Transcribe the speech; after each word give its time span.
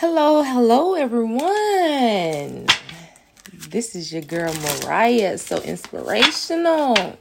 Hello, 0.00 0.42
hello, 0.42 0.94
everyone. 0.94 2.66
This 3.68 3.94
is 3.94 4.10
your 4.10 4.22
girl 4.22 4.50
Mariah. 4.54 5.36
So 5.36 5.58
inspirational. 5.58 7.18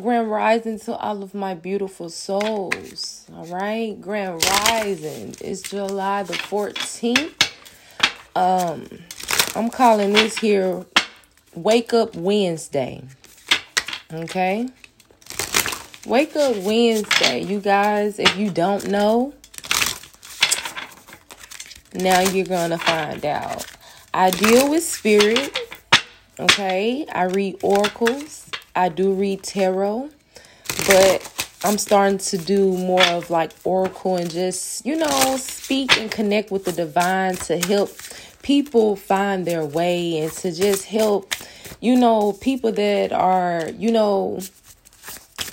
Grand 0.00 0.30
rising 0.30 0.80
to 0.80 0.96
all 0.96 1.22
of 1.22 1.34
my 1.34 1.52
beautiful 1.52 2.08
souls. 2.08 3.26
All 3.34 3.44
right, 3.44 4.00
Grand 4.00 4.42
rising. 4.42 5.34
It's 5.42 5.60
July 5.60 6.22
the 6.22 6.32
14th. 6.32 7.50
Um, 8.34 8.86
I'm 9.54 9.68
calling 9.68 10.14
this 10.14 10.38
here 10.38 10.86
Wake 11.54 11.92
Up 11.92 12.16
Wednesday. 12.16 13.02
Okay. 14.10 14.66
Wake 16.06 16.34
Up 16.36 16.56
Wednesday. 16.56 17.42
You 17.42 17.60
guys, 17.60 18.18
if 18.18 18.34
you 18.38 18.50
don't 18.50 18.88
know, 18.88 19.34
now 21.94 22.20
you're 22.20 22.46
going 22.46 22.70
to 22.70 22.78
find 22.78 23.24
out. 23.24 23.66
I 24.14 24.30
deal 24.30 24.70
with 24.70 24.84
spirit. 24.84 25.58
Okay. 26.38 27.06
I 27.06 27.24
read 27.24 27.58
oracles. 27.62 28.50
I 28.74 28.88
do 28.88 29.12
read 29.12 29.42
tarot. 29.42 30.10
But 30.86 31.58
I'm 31.64 31.78
starting 31.78 32.18
to 32.18 32.38
do 32.38 32.76
more 32.76 33.04
of 33.04 33.30
like 33.30 33.52
oracle 33.64 34.16
and 34.16 34.30
just, 34.30 34.84
you 34.84 34.96
know, 34.96 35.36
speak 35.36 35.96
and 35.96 36.10
connect 36.10 36.50
with 36.50 36.64
the 36.64 36.72
divine 36.72 37.36
to 37.36 37.58
help 37.58 37.90
people 38.42 38.96
find 38.96 39.46
their 39.46 39.64
way 39.64 40.18
and 40.18 40.32
to 40.32 40.50
just 40.50 40.86
help, 40.86 41.34
you 41.80 41.94
know, 41.94 42.32
people 42.32 42.72
that 42.72 43.12
are, 43.12 43.70
you 43.78 43.92
know, 43.92 44.40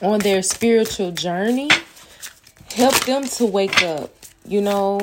on 0.02 0.19
their 0.19 0.41
spiritual 0.41 1.11
journey, 1.11 1.69
help 2.73 3.05
them 3.05 3.23
to 3.23 3.45
wake 3.45 3.83
up, 3.83 4.11
you 4.45 4.61
know, 4.61 4.99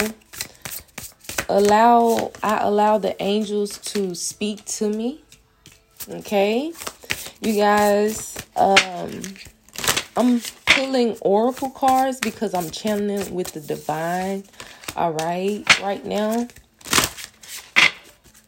allow 1.49 2.33
I 2.43 2.59
allow 2.59 2.99
the 2.99 3.21
angels 3.23 3.79
to 3.79 4.15
speak 4.15 4.65
to 4.67 4.89
me. 4.89 5.23
Okay? 6.09 6.73
You 7.41 7.55
guys, 7.55 8.37
um 8.57 9.23
I'm 10.17 10.41
pulling 10.67 11.17
oracle 11.21 11.71
cards 11.71 12.21
because 12.21 12.55
I'm 12.55 12.71
channeling 12.71 13.35
with 13.35 13.53
the 13.53 13.61
divine. 13.61 14.45
All 14.97 15.13
right, 15.13 15.65
right 15.81 16.05
now 16.05 16.49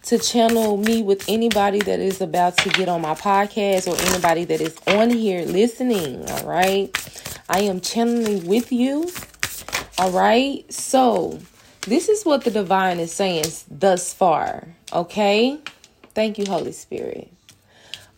to 0.08 0.19
channel 0.19 0.78
me 0.78 1.02
with 1.02 1.28
anybody 1.28 1.80
that 1.80 2.00
is 2.00 2.22
about 2.22 2.56
to 2.56 2.70
get 2.70 2.88
on 2.88 3.02
my 3.02 3.12
podcast 3.12 3.86
or 3.86 3.94
anybody 4.10 4.42
that 4.46 4.58
is 4.58 4.74
on 4.86 5.10
here 5.10 5.44
listening. 5.44 6.26
All 6.30 6.46
right, 6.46 6.91
I 7.50 7.60
am 7.60 7.82
channeling 7.82 8.46
with 8.46 8.72
you. 8.72 9.10
All 9.98 10.10
right, 10.10 10.64
so 10.72 11.38
this 11.89 12.08
is 12.08 12.25
what 12.25 12.44
the 12.44 12.50
divine 12.50 12.98
is 12.98 13.12
saying 13.12 13.47
thus 13.70 14.12
far. 14.12 14.69
Okay, 14.92 15.58
thank 16.14 16.39
you, 16.39 16.44
Holy 16.47 16.72
Spirit. 16.72 17.33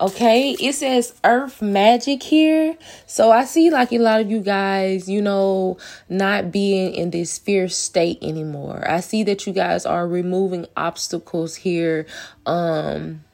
Okay, 0.01 0.53
it 0.53 0.75
says 0.75 1.13
earth 1.25 1.61
magic 1.61 2.23
here. 2.23 2.75
So 3.07 3.31
I 3.31 3.45
see 3.45 3.69
like 3.69 3.93
a 3.93 3.99
lot 3.99 4.23
of 4.23 4.31
you 4.31 4.41
guys, 4.41 5.11
you 5.11 5.21
know, 5.21 5.77
not 6.09 6.51
being 6.51 6.95
in 6.95 7.11
this 7.11 7.37
fear 7.37 7.69
state 7.69 8.19
anymore. 8.23 8.83
I 8.89 9.01
see 9.01 9.25
that 9.25 9.47
you 9.47 9.53
guys 9.53 9.85
are 9.85 10.09
removing 10.09 10.67
obstacles 10.75 11.55
here. 11.55 12.07
Um 12.47 13.25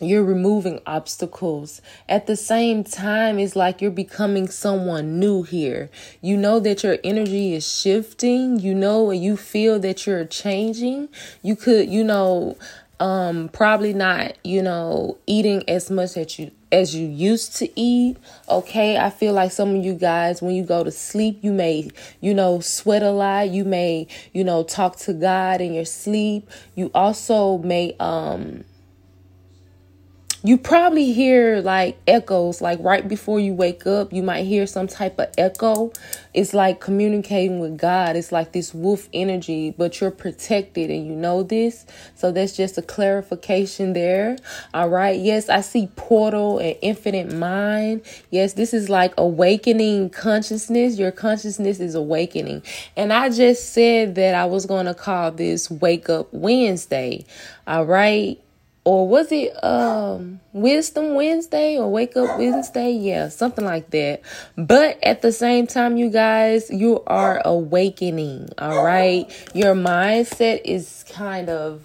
you're 0.00 0.24
removing 0.24 0.80
obstacles. 0.86 1.80
At 2.08 2.26
the 2.26 2.36
same 2.36 2.84
time, 2.84 3.38
it's 3.38 3.56
like 3.56 3.80
you're 3.80 3.90
becoming 3.90 4.48
someone 4.48 5.18
new 5.18 5.42
here. 5.42 5.90
You 6.20 6.36
know 6.36 6.60
that 6.60 6.82
your 6.82 6.98
energy 7.02 7.54
is 7.54 7.66
shifting. 7.66 8.58
You 8.58 8.74
know, 8.74 9.10
and 9.10 9.22
you 9.22 9.36
feel 9.36 9.78
that 9.80 10.06
you're 10.06 10.24
changing. 10.24 11.08
You 11.42 11.56
could, 11.56 11.88
you 11.88 12.04
know, 12.04 12.56
um 12.98 13.50
probably 13.52 13.92
not 13.92 14.32
you 14.42 14.62
know 14.62 15.18
eating 15.26 15.62
as 15.68 15.90
much 15.90 16.16
as 16.16 16.38
you 16.38 16.50
as 16.72 16.94
you 16.94 17.06
used 17.06 17.54
to 17.54 17.68
eat 17.78 18.16
okay 18.48 18.96
i 18.96 19.10
feel 19.10 19.34
like 19.34 19.52
some 19.52 19.76
of 19.76 19.84
you 19.84 19.92
guys 19.92 20.40
when 20.40 20.54
you 20.54 20.64
go 20.64 20.82
to 20.82 20.90
sleep 20.90 21.38
you 21.42 21.52
may 21.52 21.90
you 22.22 22.32
know 22.32 22.58
sweat 22.58 23.02
a 23.02 23.10
lot 23.10 23.50
you 23.50 23.66
may 23.66 24.06
you 24.32 24.42
know 24.42 24.62
talk 24.62 24.96
to 24.96 25.12
god 25.12 25.60
in 25.60 25.74
your 25.74 25.84
sleep 25.84 26.48
you 26.74 26.90
also 26.94 27.58
may 27.58 27.94
um 28.00 28.64
you 30.46 30.56
probably 30.56 31.12
hear 31.12 31.60
like 31.60 31.98
echoes 32.06 32.60
like 32.60 32.78
right 32.80 33.08
before 33.08 33.40
you 33.40 33.52
wake 33.52 33.84
up 33.84 34.12
you 34.12 34.22
might 34.22 34.44
hear 34.44 34.64
some 34.64 34.86
type 34.86 35.18
of 35.18 35.28
echo. 35.36 35.92
It's 36.34 36.54
like 36.54 36.80
communicating 36.80 37.58
with 37.58 37.76
god. 37.76 38.14
It's 38.14 38.30
like 38.30 38.52
this 38.52 38.72
wolf 38.72 39.08
energy 39.12 39.74
but 39.76 40.00
you're 40.00 40.12
protected 40.12 40.88
and 40.88 41.04
you 41.04 41.16
know 41.16 41.42
this. 41.42 41.84
So 42.14 42.30
that's 42.30 42.56
just 42.56 42.78
a 42.78 42.82
clarification 42.82 43.92
there. 43.92 44.36
All 44.72 44.88
right. 44.88 45.18
Yes 45.18 45.48
i 45.48 45.60
see 45.62 45.88
portal 45.96 46.58
and 46.58 46.76
infinite 46.80 47.32
mind. 47.32 48.02
Yes 48.30 48.52
this 48.52 48.72
is 48.72 48.88
like 48.88 49.14
awakening 49.18 50.10
consciousness. 50.10 50.96
Your 50.96 51.10
consciousness 51.10 51.80
is 51.80 51.96
awakening. 51.96 52.62
And 52.96 53.12
i 53.12 53.30
just 53.30 53.72
said 53.72 54.14
that 54.14 54.36
i 54.36 54.44
was 54.44 54.64
going 54.64 54.86
to 54.86 54.94
call 54.94 55.32
this 55.32 55.68
wake 55.72 56.08
up 56.08 56.32
wednesday. 56.32 57.24
All 57.66 57.84
right 57.84 58.40
or 58.86 59.08
was 59.08 59.32
it 59.32 59.52
um 59.64 60.38
wisdom 60.52 61.14
wednesday 61.14 61.76
or 61.76 61.90
wake 61.90 62.16
up 62.16 62.38
wednesday? 62.38 62.92
Yeah 62.92 63.28
something 63.28 63.64
like 63.64 63.90
that. 63.90 64.22
But 64.56 65.02
at 65.02 65.22
the 65.22 65.32
same 65.32 65.66
time 65.66 65.96
you 65.96 66.08
guys 66.08 66.70
you 66.70 67.02
are 67.06 67.42
awakening 67.44 68.48
all 68.58 68.84
right? 68.84 69.28
Your 69.54 69.74
mindset 69.74 70.62
is 70.64 71.04
kind 71.10 71.50
of 71.50 71.82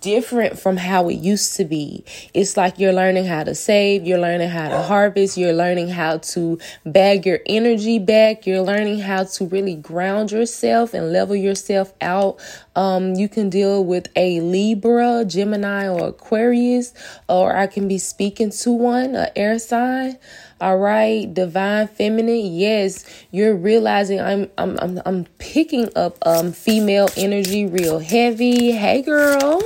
different 0.00 0.58
from 0.58 0.76
how 0.76 1.08
it 1.08 1.14
used 1.14 1.56
to 1.56 1.64
be. 1.64 2.04
It's 2.34 2.56
like 2.56 2.78
you're 2.78 2.92
learning 2.92 3.26
how 3.26 3.44
to 3.44 3.54
save, 3.54 4.06
you're 4.06 4.18
learning 4.18 4.50
how 4.50 4.68
to 4.68 4.82
harvest, 4.82 5.36
you're 5.36 5.52
learning 5.52 5.88
how 5.88 6.18
to 6.18 6.58
bag 6.84 7.26
your 7.26 7.40
energy 7.46 7.98
back, 7.98 8.46
you're 8.46 8.62
learning 8.62 9.00
how 9.00 9.24
to 9.24 9.46
really 9.46 9.74
ground 9.74 10.32
yourself 10.32 10.94
and 10.94 11.12
level 11.12 11.36
yourself 11.36 11.92
out. 12.00 12.38
Um, 12.76 13.14
you 13.14 13.28
can 13.28 13.50
deal 13.50 13.84
with 13.84 14.08
a 14.14 14.40
Libra, 14.40 15.24
Gemini, 15.26 15.88
or 15.88 16.08
Aquarius, 16.08 16.94
or 17.28 17.56
I 17.56 17.66
can 17.66 17.88
be 17.88 17.98
speaking 17.98 18.50
to 18.50 18.72
one, 18.72 19.14
an 19.14 19.30
air 19.34 19.58
sign. 19.58 20.18
All 20.60 20.76
right, 20.78 21.32
divine 21.32 21.86
feminine. 21.86 22.52
Yes, 22.52 23.04
you're 23.30 23.54
realizing 23.54 24.20
I'm 24.20 24.50
I'm 24.58 24.76
I'm, 24.80 25.00
I'm 25.06 25.24
picking 25.38 25.88
up 25.94 26.18
um 26.26 26.50
female 26.50 27.08
energy 27.16 27.66
real 27.66 28.00
heavy. 28.00 28.72
Hey 28.72 29.02
girl. 29.02 29.62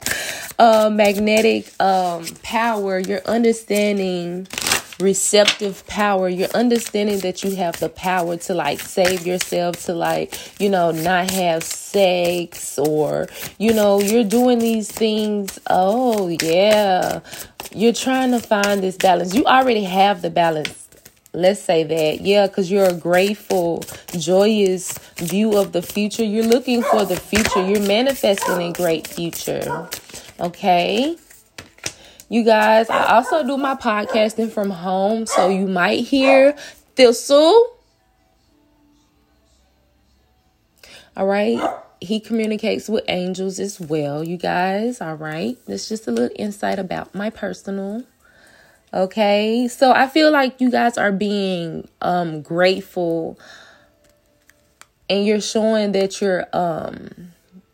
uh 0.58 0.90
magnetic 0.92 1.72
um 1.80 2.26
power. 2.42 2.98
You're 2.98 3.24
understanding 3.24 4.48
receptive 5.02 5.86
power. 5.86 6.28
You're 6.28 6.50
understanding 6.54 7.20
that 7.20 7.44
you 7.44 7.56
have 7.56 7.78
the 7.80 7.88
power 7.88 8.36
to 8.38 8.54
like 8.54 8.80
save 8.80 9.26
yourself, 9.26 9.84
to 9.86 9.94
like, 9.94 10.38
you 10.60 10.70
know, 10.70 10.92
not 10.92 11.30
have 11.32 11.64
sex 11.64 12.78
or, 12.78 13.28
you 13.58 13.72
know, 13.74 14.00
you're 14.00 14.24
doing 14.24 14.60
these 14.60 14.90
things. 14.90 15.58
Oh, 15.68 16.28
yeah. 16.28 17.20
You're 17.74 17.92
trying 17.92 18.30
to 18.32 18.40
find 18.40 18.82
this 18.82 18.96
balance. 18.96 19.34
You 19.34 19.44
already 19.44 19.84
have 19.84 20.22
the 20.22 20.30
balance 20.30 20.78
let's 21.34 21.62
say 21.62 21.82
that 21.82 22.20
yeah 22.20 22.46
because 22.46 22.70
you're 22.70 22.88
a 22.88 22.92
grateful 22.94 23.82
joyous 24.18 24.98
view 25.16 25.56
of 25.56 25.72
the 25.72 25.80
future 25.80 26.22
you're 26.22 26.44
looking 26.44 26.82
for 26.82 27.06
the 27.06 27.16
future 27.16 27.66
you're 27.66 27.86
manifesting 27.86 28.60
a 28.60 28.72
great 28.72 29.06
future 29.06 29.88
okay 30.40 31.16
you 32.32 32.44
guys, 32.44 32.88
I 32.88 33.16
also 33.16 33.46
do 33.46 33.58
my 33.58 33.74
podcasting 33.74 34.50
from 34.50 34.70
home, 34.70 35.26
so 35.26 35.50
you 35.50 35.66
might 35.66 36.00
hear 36.00 36.56
Thistle. 36.96 37.76
All 41.14 41.26
right. 41.26 41.60
He 42.00 42.20
communicates 42.20 42.88
with 42.88 43.04
angels 43.06 43.60
as 43.60 43.78
well, 43.78 44.24
you 44.24 44.38
guys. 44.38 45.02
All 45.02 45.14
right. 45.14 45.58
That's 45.66 45.90
just 45.90 46.08
a 46.08 46.10
little 46.10 46.34
insight 46.36 46.78
about 46.78 47.14
my 47.14 47.28
personal. 47.28 48.02
Okay. 48.94 49.68
So 49.68 49.92
I 49.92 50.08
feel 50.08 50.30
like 50.30 50.58
you 50.58 50.70
guys 50.70 50.96
are 50.96 51.12
being 51.12 51.86
um 52.00 52.40
grateful 52.40 53.38
and 55.10 55.26
you're 55.26 55.42
showing 55.42 55.92
that 55.92 56.22
you're 56.22 56.46
um 56.54 57.32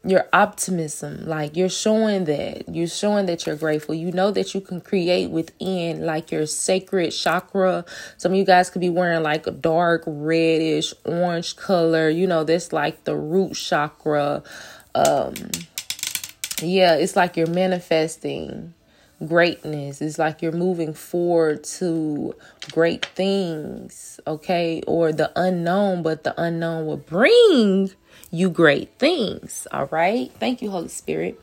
your 0.08 0.26
optimism 0.32 1.26
like 1.26 1.54
you're 1.54 1.68
showing 1.68 2.24
that 2.24 2.74
you're 2.74 2.88
showing 2.88 3.26
that 3.26 3.46
you're 3.46 3.56
grateful. 3.56 3.94
You 3.94 4.10
know 4.10 4.30
that 4.30 4.54
you 4.54 4.60
can 4.62 4.80
create 4.80 5.30
within 5.30 6.06
like 6.06 6.32
your 6.32 6.46
sacred 6.46 7.10
chakra. 7.10 7.84
Some 8.16 8.32
of 8.32 8.38
you 8.38 8.44
guys 8.44 8.70
could 8.70 8.80
be 8.80 8.88
wearing 8.88 9.22
like 9.22 9.46
a 9.46 9.50
dark 9.50 10.04
reddish 10.06 10.94
orange 11.04 11.56
color 11.56 12.08
you 12.08 12.26
know 12.26 12.42
this 12.42 12.72
like 12.72 13.04
the 13.04 13.14
root 13.14 13.54
chakra. 13.54 14.42
Um 14.94 15.34
yeah 16.62 16.94
it's 16.94 17.14
like 17.14 17.36
you're 17.36 17.46
manifesting 17.46 18.72
greatness. 19.26 20.00
It's 20.00 20.18
like 20.18 20.40
you're 20.40 20.52
moving 20.52 20.94
forward 20.94 21.64
to 21.64 22.34
great 22.72 23.04
things 23.04 24.20
okay? 24.26 24.82
Or 24.86 25.12
the 25.12 25.30
unknown 25.36 26.02
but 26.02 26.24
the 26.24 26.40
unknown 26.40 26.86
will 26.86 26.96
bring 26.96 27.90
you 28.30 28.50
great 28.50 28.90
things. 28.98 29.66
All 29.72 29.86
right. 29.86 30.30
Thank 30.38 30.62
you, 30.62 30.70
Holy 30.70 30.88
Spirit. 30.88 31.40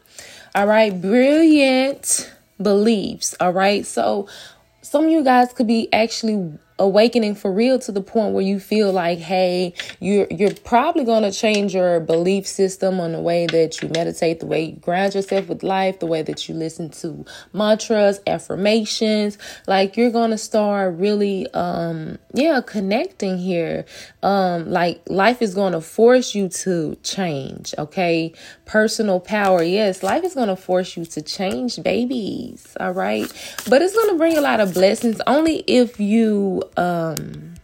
All 0.54 0.68
right. 0.68 1.00
Brilliant 1.00 2.32
beliefs. 2.62 3.36
All 3.40 3.54
right. 3.54 3.86
So 3.86 4.28
some 4.82 5.06
of 5.06 5.12
you 5.12 5.24
guys 5.24 5.54
could 5.54 5.68
be 5.68 5.92
actually 5.94 6.58
awakening 6.78 7.36
for 7.36 7.52
real 7.52 7.80
to 7.80 7.92
the 7.92 8.02
point 8.02 8.34
where 8.34 8.44
you 8.44 8.60
feel 8.60 8.92
like 8.92 9.20
hey 9.20 9.74
you're 10.00 10.28
you're 10.30 10.54
probably 10.66 11.06
going 11.06 11.24
to 11.24 11.32
change 11.32 11.74
your 11.74 12.00
belief 12.00 12.46
system 12.46 13.00
on 13.00 13.14
the 13.14 13.20
way 13.20 13.46
that 13.46 13.82
you 13.82 13.90
meditate 13.90 14.40
the 14.42 14.46
way 14.46 14.64
you 14.66 14.76
ground 14.78 15.16
yourself 15.16 15.48
with 15.48 15.64
life 15.64 16.00
the 16.00 16.06
way 16.06 16.22
that 16.22 16.50
you 16.50 16.56
listen 16.56 16.90
to 16.90 17.26
mantras 17.54 18.20
affirmations. 18.28 19.38
Like 19.68 19.98
you're 19.98 20.12
going 20.12 20.32
to 20.32 20.38
start 20.38 20.96
really 20.98 21.48
um 21.54 22.18
yeah 22.34 22.62
connecting 22.66 23.38
here. 23.38 23.86
Um 24.24 24.70
like 24.70 25.02
life 25.08 25.42
is 25.42 25.54
going 25.56 25.74
to 25.74 25.82
force 25.82 26.36
you 26.36 26.50
to 26.50 26.98
change 27.04 27.74
okay? 27.78 28.34
Personal 28.66 29.20
power 29.20 29.64
yes 29.64 30.04
life 30.04 30.24
is 30.24 30.34
going 30.34 30.50
to 30.50 30.56
force 30.56 30.98
you 30.98 31.06
to 31.06 31.22
change 31.22 31.82
babies 31.82 32.76
all 32.80 32.92
right? 32.92 33.32
But 33.70 33.82
it's 33.82 33.96
going 33.96 34.10
to 34.10 34.18
bring 34.18 34.38
a 34.38 34.42
lot 34.42 34.60
of 34.60 34.74
blessings. 34.74 35.22
Only 35.28 35.64
if 35.68 36.00
you 36.00 36.64
um 36.78 37.56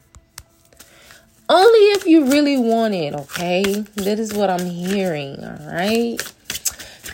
only 1.53 1.79
if 1.91 2.07
you 2.07 2.31
really 2.31 2.57
want 2.57 2.93
it, 2.93 3.13
okay? 3.13 3.63
That 3.95 4.19
is 4.19 4.33
what 4.33 4.49
I'm 4.49 4.65
hearing, 4.65 5.43
all 5.43 5.73
right? 5.73 6.15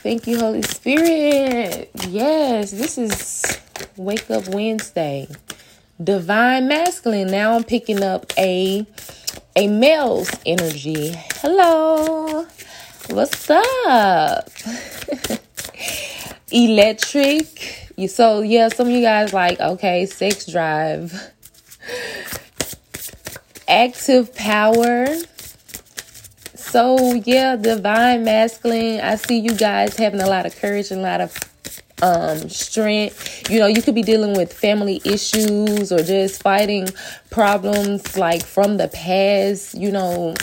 Thank 0.03 0.27
you, 0.27 0.37
Holy 0.39 0.61
Spirit. 0.61 1.89
Yes, 2.07 2.69
this 2.69 2.99
is 2.99 3.59
Wake 3.97 4.29
Up 4.29 4.47
Wednesday. 4.49 5.27
Divine 6.03 6.67
masculine. 6.67 7.31
Now 7.31 7.55
I'm 7.55 7.63
picking 7.63 8.03
up 8.03 8.31
a 8.37 8.85
a 9.55 9.67
male's 9.67 10.29
energy. 10.45 11.13
Hello. 11.41 12.45
What's 13.09 13.49
up? 13.49 14.49
Electric. 16.51 17.91
You 17.95 18.07
so 18.07 18.41
yeah, 18.41 18.69
some 18.69 18.85
of 18.87 18.93
you 18.93 19.01
guys 19.01 19.33
like, 19.33 19.59
okay, 19.59 20.05
sex 20.05 20.45
drive 20.45 21.31
active 23.67 24.33
power. 24.35 25.07
So, 26.55 27.13
yeah, 27.25 27.55
divine 27.55 28.23
masculine. 28.23 29.01
I 29.01 29.15
see 29.15 29.39
you 29.39 29.55
guys 29.55 29.97
having 29.97 30.21
a 30.21 30.27
lot 30.27 30.45
of 30.45 30.55
courage 30.55 30.91
and 30.91 31.01
a 31.01 31.03
lot 31.03 31.21
of 31.21 31.37
um 32.03 32.47
strength 32.47 33.49
you 33.49 33.57
know 33.57 33.65
you 33.65 33.81
could 33.81 33.95
be 33.95 34.03
dealing 34.03 34.37
with 34.37 34.53
family 34.53 35.01
issues 35.03 35.91
or 35.91 35.97
just 36.03 36.43
fighting 36.43 36.87
problems 37.31 38.15
like 38.15 38.45
from 38.45 38.77
the 38.77 38.87
past 38.89 39.73
you 39.73 39.91
know 39.91 40.35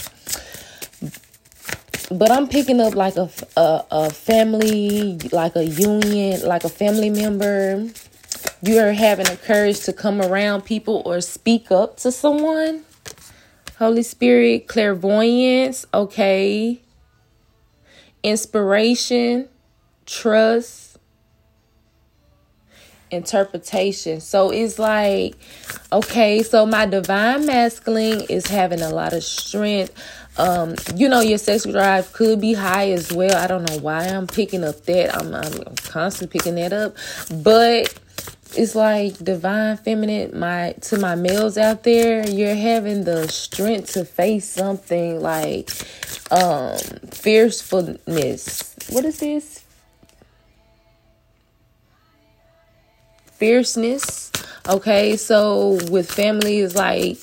but 2.11 2.33
i'm 2.33 2.49
picking 2.49 2.81
up 2.81 2.97
like 2.97 3.15
a, 3.17 3.31
a, 3.57 3.85
a 3.93 4.11
family 4.11 5.17
like 5.31 5.55
a 5.55 5.65
union 5.65 6.45
like 6.45 6.65
a 6.65 6.69
family 6.69 7.09
member 7.09 7.89
you're 8.67 8.93
having 8.93 9.27
the 9.27 9.37
courage 9.37 9.81
to 9.81 9.93
come 9.93 10.21
around 10.21 10.63
people 10.63 11.03
or 11.05 11.21
speak 11.21 11.71
up 11.71 11.97
to 11.99 12.11
someone. 12.13 12.85
Holy 13.79 14.03
Spirit, 14.03 14.69
clairvoyance, 14.69 15.85
okay. 15.93 16.81
Inspiration, 18.23 19.49
trust, 20.07 20.99
interpretation. 23.11 24.21
So 24.21 24.51
it's 24.51 24.79
like, 24.79 25.35
okay, 25.93 26.43
so 26.43 26.65
my 26.67 26.87
divine 26.87 27.47
masculine 27.47 28.23
is 28.29 28.47
having 28.47 28.81
a 28.81 28.91
lot 28.91 29.13
of 29.13 29.23
strength. 29.23 29.93
Um, 30.37 30.75
you 30.97 31.09
know, 31.09 31.21
your 31.21 31.39
sex 31.39 31.65
drive 31.65 32.13
could 32.13 32.41
be 32.41 32.55
high 32.55 32.91
as 32.91 33.13
well. 33.13 33.37
I 33.37 33.47
don't 33.47 33.69
know 33.69 33.79
why 33.79 34.05
I'm 34.05 34.27
picking 34.27 34.65
up 34.65 34.85
that. 34.85 35.17
I'm, 35.17 35.35
I'm 35.35 35.77
constantly 35.77 36.39
picking 36.39 36.57
that 36.57 36.73
up, 36.73 36.97
but 37.43 37.93
it's 38.57 38.75
like 38.75 39.17
divine 39.19 39.77
feminine 39.77 40.39
my 40.39 40.75
to 40.81 40.99
my 40.99 41.15
males 41.15 41.59
out 41.59 41.83
there 41.83 42.29
you're 42.29 42.55
having 42.55 43.05
the 43.05 43.27
strength 43.29 43.93
to 43.93 44.05
face 44.05 44.49
something 44.49 45.21
like 45.21 45.71
um 46.31 46.79
fiercefulness 47.11 48.75
what 48.91 49.05
is 49.05 49.19
this? 49.19 49.65
Fierceness? 53.25 54.31
Okay 54.69 55.17
so 55.17 55.79
with 55.91 56.11
family 56.11 56.59
is 56.59 56.77
like 56.77 57.19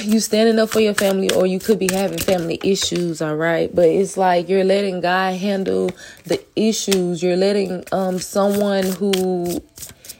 you 0.00 0.20
standing 0.20 0.58
up 0.58 0.70
for 0.70 0.80
your 0.80 0.94
family 0.94 1.30
or 1.32 1.46
you 1.46 1.58
could 1.58 1.78
be 1.78 1.88
having 1.92 2.18
family 2.18 2.58
issues 2.62 3.20
all 3.22 3.36
right? 3.36 3.74
But 3.74 3.88
it's 3.88 4.16
like 4.16 4.48
you're 4.48 4.64
letting 4.64 5.00
god 5.00 5.36
handle 5.36 5.90
the 6.24 6.42
issues. 6.56 7.22
You're 7.22 7.36
letting 7.36 7.84
um 7.92 8.18
someone 8.18 8.84
who 8.84 9.62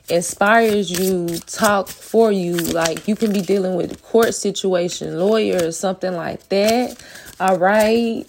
inspires 0.08 0.90
you 0.90 1.38
talk 1.40 1.88
for 1.88 2.32
you. 2.32 2.54
Like 2.56 3.08
you 3.08 3.16
can 3.16 3.32
be 3.32 3.40
dealing 3.42 3.76
with 3.76 4.02
court 4.02 4.34
situation 4.34 5.18
lawyer 5.18 5.68
or 5.68 5.72
something 5.72 6.14
like 6.14 6.48
that 6.48 7.02
all 7.40 7.58
right? 7.58 8.24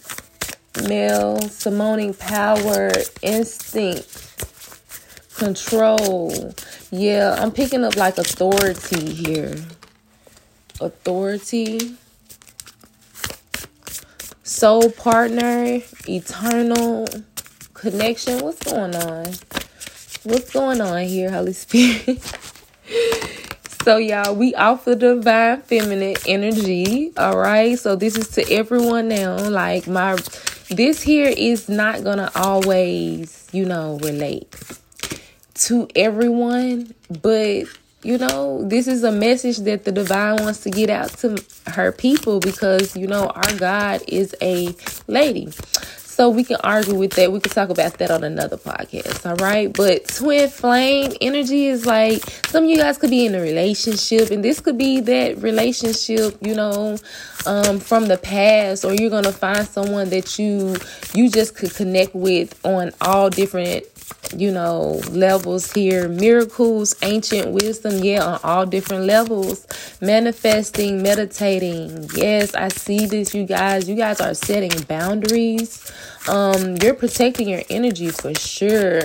Male 0.88 1.40
summoning 1.50 2.14
power 2.14 2.92
instinct 3.22 4.10
control. 5.36 6.54
Yeah 6.92 7.36
i'm 7.40 7.52
picking 7.52 7.84
up 7.84 7.96
like 7.96 8.18
authority 8.18 9.14
here 9.14 9.56
authority 10.84 11.96
soul 14.44 14.90
partner 14.92 15.80
eternal 16.08 17.08
connection 17.74 18.40
what's 18.40 18.64
going 18.64 18.96
on 18.96 19.34
What's 20.26 20.54
going 20.54 20.80
on 20.80 21.04
here, 21.04 21.30
Holy 21.30 21.52
Spirit? 21.54 22.22
so, 23.84 23.98
y'all, 23.98 24.34
we 24.34 24.56
offer 24.56 24.96
divine 24.96 25.62
feminine 25.64 26.16
energy. 26.26 27.12
All 27.18 27.38
right. 27.38 27.78
So, 27.78 27.98
this 27.98 28.16
is 28.16 28.30
to 28.30 28.50
everyone 28.50 29.10
now. 29.10 29.38
Like, 29.50 29.86
my, 29.86 30.16
this 30.70 31.02
here 31.02 31.28
is 31.28 31.68
not 31.68 32.04
to 32.20 32.32
always, 32.40 33.50
you 33.52 33.66
know, 33.66 33.98
relate 34.02 34.56
to 35.56 35.90
everyone, 35.94 36.94
but 37.22 37.66
you 38.04 38.18
know, 38.18 38.64
this 38.64 38.88
is 38.88 39.04
a 39.04 39.12
message 39.12 39.60
that 39.60 39.86
the 39.86 39.92
divine 39.92 40.44
wants 40.44 40.62
to 40.62 40.70
get 40.70 40.90
out 40.90 41.10
to 41.20 41.38
her 41.68 41.92
people 41.92 42.40
because, 42.40 42.96
you 42.96 43.08
know, 43.08 43.28
our 43.28 43.56
God 43.56 44.02
is 44.08 44.36
a 44.42 44.76
lady. 45.08 45.52
So 46.14 46.30
we 46.30 46.44
can 46.44 46.58
argue 46.64 46.94
with 46.94 47.14
that. 47.14 47.32
We 47.32 47.40
can 47.40 47.52
talk 47.52 47.70
about 47.70 47.98
that 47.98 48.12
on 48.12 48.24
another 48.24 48.58
podcast. 48.58 49.28
All 49.28 49.36
right. 49.38 49.74
But 49.74 50.08
twin 50.10 50.48
flame 50.48 51.12
energy 51.22 51.66
is 51.66 51.88
like 51.88 52.22
some 52.46 52.66
of 52.66 52.70
you 52.70 52.78
guys 52.78 53.00
could 53.00 53.10
be 53.10 53.26
in 53.26 53.34
a 53.34 53.42
relationship, 53.42 54.30
and 54.30 54.44
this 54.44 54.60
could 54.60 54.78
be 54.78 55.00
that 55.00 55.42
relationship, 55.42 56.38
you 56.40 56.54
know, 56.54 56.98
um, 57.48 57.80
from 57.80 58.08
the 58.08 58.18
past, 58.18 58.86
or 58.86 58.94
you're 58.94 59.10
gonna 59.10 59.32
find 59.32 59.68
someone 59.68 60.10
that 60.12 60.38
you 60.38 60.76
you 61.16 61.32
just 61.32 61.56
could 61.56 61.74
connect 61.74 62.14
with 62.14 62.64
on 62.64 62.92
all 63.02 63.32
different 63.32 63.84
you 64.36 64.52
know, 64.52 65.02
levels 65.12 65.72
here. 65.72 66.08
Miracles, 66.08 66.96
ancient 67.02 67.52
wisdom, 67.52 68.04
yeah, 68.04 68.24
on 68.24 68.40
all 68.44 68.66
different 68.66 69.06
levels. 69.06 69.68
Manifesting, 70.02 71.02
meditating. 71.02 72.10
Yes, 72.16 72.56
I 72.56 72.70
see 72.70 73.06
this, 73.06 73.34
you 73.34 73.46
guys. 73.46 73.88
You 73.88 73.96
guys 73.96 74.20
are 74.22 74.34
setting 74.34 74.72
boundaries. 74.88 75.92
Um, 76.28 76.78
you're 76.78 76.94
protecting 76.94 77.50
your 77.50 77.64
energy 77.70 78.10
for 78.10 78.34
sure. 78.36 79.02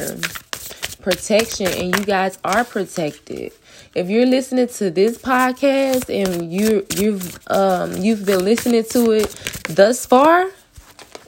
Protection, 1.03 1.69
and 1.69 1.97
you 1.97 2.05
guys 2.05 2.39
are 2.45 2.65
protected. 2.65 3.53
If 3.95 4.09
you're 4.11 4.27
listening 4.27 4.69
to 4.69 4.91
this 4.91 5.17
podcast 5.17 6.09
and 6.11 6.53
you 6.53 6.87
you've 6.97 7.39
um 7.51 7.97
you've 7.97 8.27
been 8.27 8.45
listening 8.45 8.85
to 8.91 9.13
it 9.13 9.29
thus 9.69 10.05
far, 10.05 10.51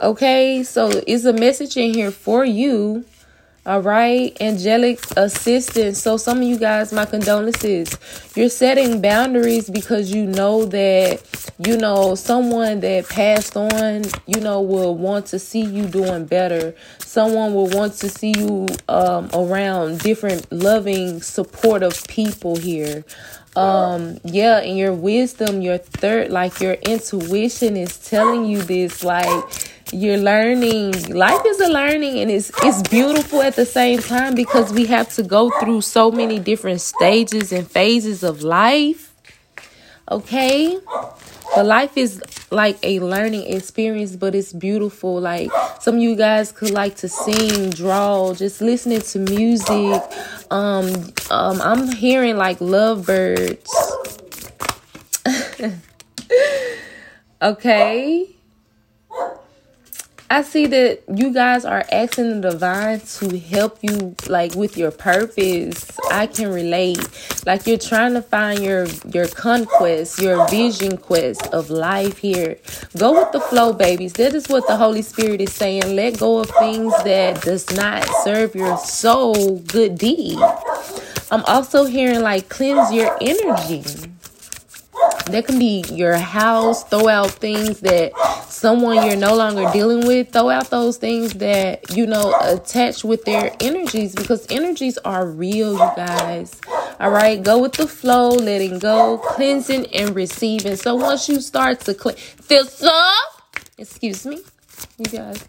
okay, 0.02 0.62
so 0.62 0.90
it's 1.06 1.24
a 1.24 1.32
message 1.32 1.76
in 1.76 1.94
here 1.94 2.10
for 2.10 2.44
you 2.44 3.04
all 3.66 3.82
right, 3.82 4.34
angelic 4.40 4.98
assistance. 5.18 6.00
So, 6.00 6.16
some 6.16 6.38
of 6.38 6.44
you 6.44 6.58
guys, 6.58 6.92
my 6.92 7.04
condolences. 7.04 7.98
You're 8.34 8.48
setting 8.48 9.02
boundaries 9.02 9.68
because 9.68 10.14
you 10.14 10.24
know 10.24 10.64
that, 10.66 11.20
you 11.58 11.76
know, 11.76 12.14
someone 12.14 12.80
that 12.80 13.08
passed 13.08 13.56
on, 13.56 14.04
you 14.26 14.40
know, 14.40 14.62
will 14.62 14.94
want 14.94 15.26
to 15.26 15.38
see 15.38 15.60
you 15.62 15.86
doing 15.86 16.24
better. 16.24 16.74
Someone 17.00 17.52
will 17.52 17.68
want 17.68 17.94
to 17.94 18.08
see 18.08 18.32
you 18.36 18.66
um, 18.88 19.28
around 19.34 19.98
different 19.98 20.50
loving, 20.50 21.20
supportive 21.20 22.02
people 22.08 22.56
here 22.56 23.04
um 23.56 24.16
yeah 24.22 24.58
and 24.60 24.78
your 24.78 24.92
wisdom 24.92 25.60
your 25.60 25.76
third 25.76 26.30
like 26.30 26.60
your 26.60 26.74
intuition 26.74 27.76
is 27.76 27.98
telling 27.98 28.44
you 28.44 28.62
this 28.62 29.02
like 29.02 29.44
you're 29.92 30.18
learning 30.18 30.92
life 31.14 31.40
is 31.46 31.60
a 31.60 31.68
learning 31.68 32.18
and 32.20 32.30
it's 32.30 32.50
it's 32.62 32.80
beautiful 32.88 33.42
at 33.42 33.56
the 33.56 33.66
same 33.66 33.98
time 33.98 34.34
because 34.34 34.72
we 34.72 34.86
have 34.86 35.08
to 35.08 35.22
go 35.22 35.50
through 35.60 35.80
so 35.80 36.10
many 36.10 36.38
different 36.38 36.80
stages 36.80 37.52
and 37.52 37.68
phases 37.68 38.22
of 38.22 38.42
life 38.42 39.12
okay 40.10 40.78
but 41.54 41.66
life 41.66 41.96
is 41.96 42.22
like 42.52 42.78
a 42.84 43.00
learning 43.00 43.52
experience, 43.52 44.14
but 44.14 44.34
it's 44.34 44.52
beautiful. 44.52 45.20
Like 45.20 45.50
some 45.80 45.96
of 45.96 46.00
you 46.00 46.14
guys 46.14 46.52
could 46.52 46.70
like 46.70 46.96
to 46.96 47.08
sing, 47.08 47.70
draw, 47.70 48.34
just 48.34 48.60
listening 48.60 49.00
to 49.00 49.18
music. 49.18 50.02
Um, 50.50 51.12
um, 51.30 51.60
I'm 51.60 51.90
hearing 51.92 52.36
like 52.36 52.60
lovebirds. 52.60 53.68
okay. 57.42 58.36
I 60.32 60.42
see 60.42 60.66
that 60.66 61.02
you 61.12 61.34
guys 61.34 61.64
are 61.64 61.84
asking 61.90 62.40
the 62.40 62.50
divine 62.52 63.00
to 63.00 63.36
help 63.40 63.78
you 63.82 64.14
like 64.28 64.54
with 64.54 64.78
your 64.78 64.92
purpose. 64.92 65.90
I 66.08 66.28
can 66.28 66.52
relate. 66.52 67.00
Like 67.46 67.66
you're 67.66 67.78
trying 67.78 68.14
to 68.14 68.22
find 68.22 68.62
your 68.62 68.86
your 69.12 69.26
conquest, 69.26 70.20
your 70.20 70.46
vision 70.48 70.98
quest 70.98 71.48
of 71.48 71.68
life 71.68 72.18
here. 72.18 72.58
Go 72.96 73.14
with 73.14 73.32
the 73.32 73.40
flow, 73.40 73.72
babies. 73.72 74.12
That 74.14 74.34
is 74.34 74.46
what 74.46 74.68
the 74.68 74.76
Holy 74.76 75.02
Spirit 75.02 75.40
is 75.40 75.52
saying. 75.52 75.96
Let 75.96 76.20
go 76.20 76.38
of 76.38 76.50
things 76.60 76.94
that 77.02 77.42
does 77.42 77.68
not 77.74 78.04
serve 78.22 78.54
your 78.54 78.78
soul 78.78 79.58
good 79.58 79.98
deed. 79.98 80.38
I'm 81.32 81.44
also 81.46 81.86
hearing 81.86 82.20
like 82.20 82.48
cleanse 82.48 82.92
your 82.92 83.18
energy. 83.20 84.09
That 85.30 85.44
can 85.46 85.58
be 85.58 85.84
your 85.92 86.16
house. 86.16 86.82
Throw 86.84 87.06
out 87.08 87.30
things 87.30 87.80
that 87.80 88.12
someone 88.48 89.06
you're 89.06 89.16
no 89.16 89.36
longer 89.36 89.70
dealing 89.72 90.06
with. 90.06 90.32
Throw 90.32 90.50
out 90.50 90.70
those 90.70 90.96
things 90.96 91.34
that, 91.34 91.96
you 91.96 92.06
know, 92.06 92.34
attach 92.40 93.04
with 93.04 93.24
their 93.24 93.54
energies 93.60 94.14
because 94.14 94.46
energies 94.50 94.98
are 94.98 95.26
real, 95.26 95.74
you 95.74 95.90
guys. 95.96 96.60
All 96.98 97.10
right. 97.10 97.40
Go 97.40 97.60
with 97.60 97.74
the 97.74 97.86
flow, 97.86 98.30
letting 98.30 98.80
go, 98.80 99.18
cleansing 99.18 99.86
and 99.94 100.16
receiving. 100.16 100.76
So 100.76 100.96
once 100.96 101.28
you 101.28 101.40
start 101.40 101.80
to 101.80 101.94
cleanse, 101.94 102.18
feel 102.18 102.64
soft. 102.64 103.70
Excuse 103.78 104.26
me, 104.26 104.40
you 104.98 105.06
guys. 105.06 105.48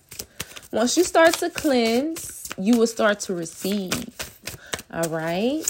Once 0.71 0.95
you 0.95 1.03
start 1.03 1.33
to 1.35 1.49
cleanse, 1.49 2.49
you 2.57 2.77
will 2.77 2.87
start 2.87 3.19
to 3.21 3.33
receive. 3.33 4.05
All 4.93 5.09
right. 5.09 5.63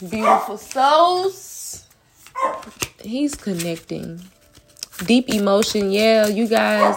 Beautiful 0.00 0.58
souls 0.58 1.51
he's 3.00 3.34
connecting. 3.34 4.20
Deep 5.06 5.28
emotion. 5.30 5.90
Yeah, 5.90 6.26
you 6.28 6.46
guys 6.46 6.96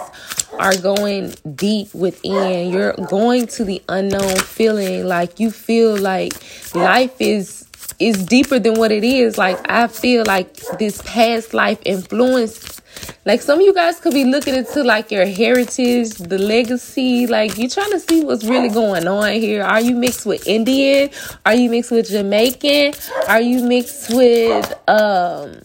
are 0.58 0.76
going 0.76 1.34
deep 1.54 1.92
within. 1.94 2.70
You're 2.70 2.92
going 3.08 3.46
to 3.48 3.64
the 3.64 3.82
unknown 3.88 4.36
feeling 4.36 5.06
like 5.06 5.40
you 5.40 5.50
feel 5.50 5.96
like 5.96 6.32
life 6.74 7.20
is 7.20 7.66
is 7.98 8.26
deeper 8.26 8.58
than 8.58 8.74
what 8.74 8.92
it 8.92 9.04
is. 9.04 9.38
Like 9.38 9.58
I 9.68 9.88
feel 9.88 10.24
like 10.26 10.54
this 10.78 11.02
past 11.02 11.54
life 11.54 11.78
influenced 11.84 12.75
like 13.24 13.42
some 13.42 13.58
of 13.58 13.64
you 13.64 13.74
guys 13.74 13.98
could 13.98 14.14
be 14.14 14.24
looking 14.24 14.54
into 14.54 14.84
like 14.84 15.10
your 15.10 15.26
heritage, 15.26 16.10
the 16.10 16.38
legacy. 16.38 17.26
Like 17.26 17.58
you 17.58 17.68
trying 17.68 17.90
to 17.90 18.00
see 18.00 18.24
what's 18.24 18.44
really 18.44 18.68
going 18.68 19.06
on 19.08 19.32
here. 19.32 19.62
Are 19.62 19.80
you 19.80 19.96
mixed 19.96 20.26
with 20.26 20.46
Indian? 20.46 21.10
Are 21.44 21.54
you 21.54 21.68
mixed 21.70 21.90
with 21.90 22.08
Jamaican? 22.08 22.94
Are 23.28 23.40
you 23.40 23.64
mixed 23.64 24.10
with 24.14 24.72
um 24.88 25.60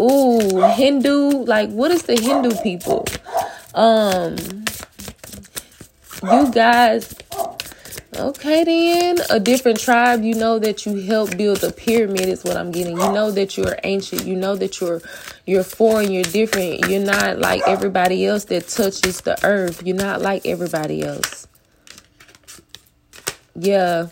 ooh 0.00 0.62
Hindu? 0.72 1.44
Like 1.44 1.70
what 1.70 1.90
is 1.90 2.04
the 2.04 2.18
Hindu 2.18 2.56
people? 2.62 3.04
Um 3.74 4.36
you 6.22 6.50
guys 6.52 7.14
Okay, 8.14 8.62
then 8.62 9.16
a 9.30 9.40
different 9.40 9.80
tribe. 9.80 10.22
You 10.22 10.34
know 10.34 10.58
that 10.58 10.84
you 10.84 10.96
help 11.00 11.34
build 11.38 11.58
the 11.58 11.72
pyramid 11.72 12.28
is 12.28 12.44
what 12.44 12.58
I'm 12.58 12.70
getting. 12.70 12.98
You 12.98 13.10
know 13.10 13.30
that 13.30 13.56
you're 13.56 13.78
ancient. 13.84 14.26
You 14.26 14.36
know 14.36 14.54
that 14.56 14.80
you're 14.80 15.00
you're 15.46 15.64
foreign. 15.64 16.10
You're 16.10 16.22
different. 16.22 16.90
You're 16.90 17.04
not 17.04 17.38
like 17.38 17.62
everybody 17.66 18.26
else 18.26 18.44
that 18.46 18.68
touches 18.68 19.22
the 19.22 19.42
earth. 19.46 19.82
You're 19.86 19.96
not 19.96 20.20
like 20.20 20.44
everybody 20.44 21.02
else. 21.02 21.48
Yeah, 23.54 24.08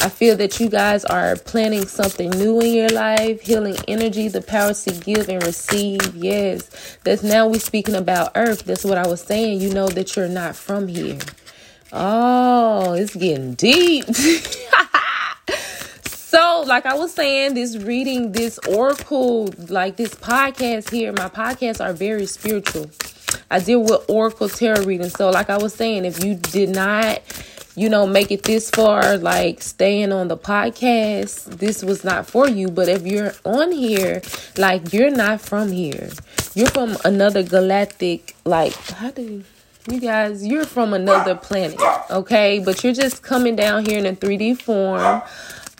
I 0.00 0.08
feel 0.08 0.36
that 0.36 0.58
you 0.58 0.68
guys 0.68 1.04
are 1.04 1.36
planning 1.36 1.86
something 1.86 2.30
new 2.30 2.60
in 2.60 2.74
your 2.74 2.88
life, 2.88 3.40
healing 3.40 3.76
energy, 3.86 4.28
the 4.28 4.42
power 4.42 4.74
to 4.74 4.90
give 4.92 5.28
and 5.28 5.42
receive. 5.44 6.14
Yes, 6.16 6.98
that's 7.04 7.22
now 7.22 7.46
we're 7.46 7.60
speaking 7.60 7.94
about 7.94 8.32
earth. 8.34 8.64
That's 8.64 8.84
what 8.84 8.98
I 8.98 9.06
was 9.06 9.20
saying. 9.20 9.60
You 9.60 9.72
know 9.72 9.88
that 9.88 10.16
you're 10.16 10.28
not 10.28 10.56
from 10.56 10.88
here. 10.88 11.18
Oh, 11.96 12.94
it's 12.94 13.14
getting 13.14 13.54
deep. 13.54 14.04
so, 16.06 16.64
like 16.66 16.86
I 16.86 16.94
was 16.94 17.14
saying, 17.14 17.54
this 17.54 17.76
reading, 17.76 18.32
this 18.32 18.58
oracle, 18.66 19.48
like 19.68 19.94
this 19.94 20.12
podcast 20.12 20.90
here, 20.90 21.12
my 21.12 21.28
podcasts 21.28 21.80
are 21.80 21.92
very 21.92 22.26
spiritual. 22.26 22.90
I 23.48 23.60
deal 23.60 23.84
with 23.84 24.10
oracle 24.10 24.48
tarot 24.48 24.82
reading. 24.82 25.08
So, 25.08 25.30
like 25.30 25.50
I 25.50 25.56
was 25.56 25.72
saying, 25.72 26.04
if 26.04 26.24
you 26.24 26.34
did 26.34 26.70
not, 26.70 27.22
you 27.76 27.88
know, 27.88 28.08
make 28.08 28.32
it 28.32 28.42
this 28.42 28.70
far, 28.70 29.16
like 29.16 29.62
staying 29.62 30.10
on 30.10 30.26
the 30.26 30.36
podcast, 30.36 31.44
this 31.58 31.84
was 31.84 32.02
not 32.02 32.26
for 32.26 32.48
you. 32.48 32.72
But 32.72 32.88
if 32.88 33.06
you're 33.06 33.34
on 33.44 33.70
here, 33.70 34.20
like 34.58 34.92
you're 34.92 35.12
not 35.12 35.40
from 35.40 35.70
here, 35.70 36.10
you're 36.56 36.70
from 36.70 36.96
another 37.04 37.44
galactic, 37.44 38.34
like, 38.44 38.74
how 38.74 39.12
do 39.12 39.22
you? 39.22 39.44
You 39.90 40.00
guys, 40.00 40.46
you're 40.46 40.64
from 40.64 40.94
another 40.94 41.34
planet, 41.34 41.78
okay? 42.10 42.58
But 42.58 42.82
you're 42.82 42.94
just 42.94 43.22
coming 43.22 43.54
down 43.54 43.84
here 43.84 43.98
in 43.98 44.06
a 44.06 44.14
3D 44.14 44.62
form 44.62 45.22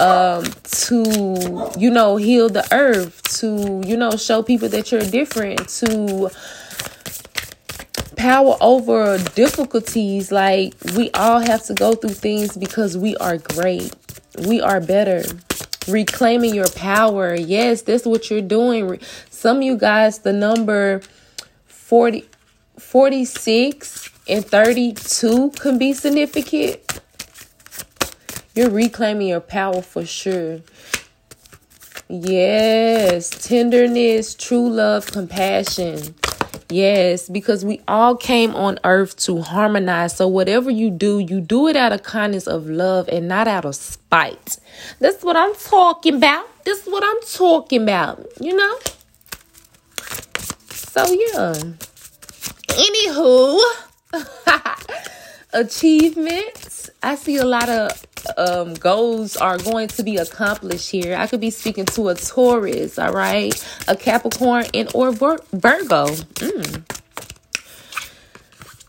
um 0.01 0.45
to 0.65 1.71
you 1.79 1.89
know 1.89 2.17
heal 2.17 2.49
the 2.49 2.67
earth 2.73 3.23
to 3.39 3.81
you 3.87 3.97
know 3.97 4.11
show 4.17 4.43
people 4.43 4.69
that 4.69 4.91
you're 4.91 5.01
different 5.03 5.69
to 5.69 6.29
power 8.17 8.57
over 8.61 9.17
difficulties. 9.35 10.31
Like 10.31 10.75
we 10.97 11.11
all 11.13 11.39
have 11.39 11.65
to 11.67 11.75
go 11.75 11.95
through 11.95 12.11
things 12.11 12.59
because 12.59 12.99
we 12.99 13.17
are 13.17 13.39
great. 13.39 13.95
We 14.47 14.61
are 14.61 14.81
better. 14.83 15.23
Reclaiming 15.89 16.55
your 16.55 16.69
power. 16.75 17.35
Yes 17.35 17.81
that's 17.81 18.05
what 18.05 18.29
you're 18.29 18.43
doing. 18.43 19.01
Some 19.31 19.59
of 19.59 19.63
you 19.63 19.79
guys 19.79 20.19
the 20.19 20.33
number 20.35 21.01
40 21.69 22.27
46 22.79 24.11
and 24.29 24.45
32 24.45 25.51
can 25.51 25.79
be 25.79 25.93
significant. 25.93 26.81
You're 28.55 28.71
reclaiming 28.71 29.29
your 29.29 29.41
power 29.41 29.83
for 29.83 30.05
sure. 30.05 30.61
Yes, 32.09 33.31
tenderness, 33.49 34.35
true 34.35 34.69
love, 34.69 35.07
compassion. 35.07 36.15
Yes, 36.71 37.29
because 37.29 37.65
we 37.65 37.81
all 37.87 38.17
came 38.17 38.55
on 38.55 38.79
earth 38.85 39.17
to 39.25 39.43
harmonize. 39.43 40.17
So, 40.17 40.29
whatever 40.29 40.71
you 40.71 40.91
do, 40.91 41.19
you 41.19 41.41
do 41.41 41.69
it 41.69 41.77
out 41.77 41.93
of 41.93 42.03
kindness 42.03 42.47
of 42.47 42.67
love 42.69 43.09
and 43.09 43.29
not 43.29 43.49
out 43.49 43.65
of 43.65 43.75
spite. 43.75 44.59
That's 44.99 45.23
what 45.23 45.37
I'm 45.37 45.55
talking 45.55 46.17
about. 46.17 46.47
This 46.65 46.87
is 46.87 46.87
what 46.87 47.05
I'm 47.05 47.21
talking 47.33 47.83
about, 47.83 48.27
you 48.41 48.57
know? 48.57 48.79
So, 50.71 51.07
yeah. 51.13 51.55
Anywho, 52.75 53.61
achievements. 55.53 56.91
I 57.03 57.15
see 57.15 57.37
a 57.37 57.45
lot 57.45 57.69
of 57.69 58.07
um, 58.37 58.75
goals 58.75 59.37
are 59.37 59.59
going 59.59 59.89
to 59.89 60.03
be 60.03 60.17
accomplished 60.17 60.91
here. 60.91 61.17
I 61.17 61.27
could 61.27 61.41
be 61.41 61.51
speaking 61.51 61.87
to 61.87 62.09
a 62.09 62.15
Taurus, 62.15 62.99
all 62.99 63.13
right, 63.13 63.55
a 63.87 63.97
Capricorn, 63.97 64.67
and 64.75 64.91
or 64.95 65.13
Virgo. 65.13 66.07
Mm. 66.09 66.85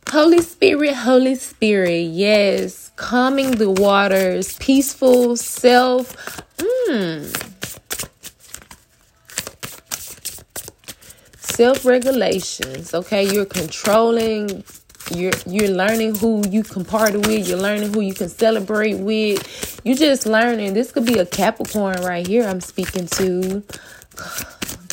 Holy 0.09 0.41
Spirit, 0.41 0.93
Holy 0.93 1.35
Spirit, 1.35 2.09
yes, 2.11 2.91
calming 2.95 3.51
the 3.51 3.69
waters, 3.69 4.57
peaceful 4.57 5.35
self. 5.35 6.15
Mm. 6.57 7.54
Self-regulations 11.55 12.93
okay? 12.93 13.23
You're 13.33 13.45
controlling 13.45 14.63
you're 15.11 15.33
you're 15.47 15.69
learning 15.69 16.15
who 16.15 16.43
you 16.49 16.63
can 16.63 16.85
party 16.85 17.17
with 17.17 17.47
you're 17.47 17.59
learning 17.59 17.93
who 17.93 18.01
you 18.01 18.13
can 18.13 18.29
celebrate 18.29 18.95
with. 18.95 19.81
You're 19.85 19.95
just 19.97 20.25
learning. 20.25 20.73
This 20.73 20.91
could 20.91 21.05
be 21.05 21.19
a 21.19 21.25
capricorn 21.25 22.01
right 22.03 22.27
here 22.27 22.47
i'm 22.47 22.61
speaking 22.61 23.07
to 23.07 23.63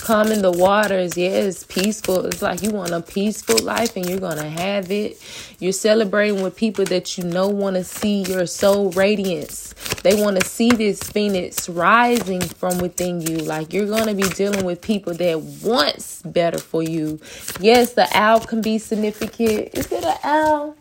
calming 0.03 0.43
the 0.43 0.51
waters. 0.51 1.17
Yeah, 1.17 1.31
it's 1.31 1.65
peaceful. 1.65 2.27
It's 2.27 2.43
like 2.43 2.63
you 2.63 2.71
want 2.71 2.91
a 2.91 3.01
peaceful 3.01 3.59
life 3.65 3.97
and 3.97 4.09
you're 4.09 4.19
going 4.19 4.37
to 4.37 4.49
have 4.49 4.91
it. 4.91 5.23
You're 5.61 5.73
celebrating 5.73 6.43
with 6.43 6.57
people 6.57 6.85
that 6.87 7.17
you 7.17 7.25
know 7.25 7.49
want 7.49 7.77
to 7.77 7.85
see 7.85 8.23
your 8.23 8.47
soul 8.47 8.91
radiance. 8.91 9.75
They 10.03 10.21
want 10.21 10.41
to 10.41 10.45
see 10.47 10.71
this 10.71 11.03
phoenix 11.03 11.69
rising 11.69 12.41
from 12.41 12.79
within 12.79 13.21
you. 13.21 13.39
Like 13.39 13.73
you're 13.73 13.87
going 13.87 14.09
to 14.09 14.15
be 14.15 14.29
dealing 14.35 14.65
with 14.65 14.83
people 14.83 15.15
that 15.15 15.41
wants 15.41 16.23
better 16.23 16.59
for 16.59 16.83
you. 16.83 17.21
Yes, 17.61 17.95
the 17.95 18.09
owl 18.13 18.41
can 18.41 18.61
be 18.61 18.79
significant. 18.79 19.71
Is 19.75 19.91
it 19.91 20.05
an 20.05 20.19
owl? 20.25 20.77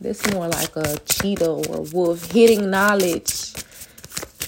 This 0.00 0.30
more 0.32 0.46
like 0.46 0.76
a 0.76 0.98
cheetah 0.98 1.50
or 1.50 1.82
wolf 1.92 2.30
hitting 2.30 2.70
knowledge 2.70 3.54